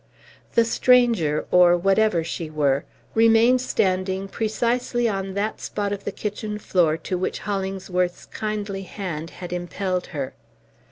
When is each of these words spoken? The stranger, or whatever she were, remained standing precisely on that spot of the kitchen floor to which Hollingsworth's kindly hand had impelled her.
The 0.55 0.65
stranger, 0.65 1.45
or 1.51 1.77
whatever 1.77 2.23
she 2.23 2.49
were, 2.49 2.85
remained 3.13 3.61
standing 3.61 4.27
precisely 4.27 5.07
on 5.07 5.35
that 5.35 5.61
spot 5.61 5.93
of 5.93 6.05
the 6.05 6.11
kitchen 6.11 6.57
floor 6.57 6.97
to 6.97 7.19
which 7.19 7.37
Hollingsworth's 7.41 8.25
kindly 8.25 8.81
hand 8.81 9.29
had 9.29 9.53
impelled 9.53 10.07
her. 10.07 10.33